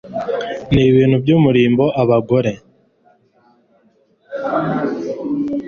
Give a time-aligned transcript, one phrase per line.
[0.73, 2.51] n ibintu by umurimbo abagore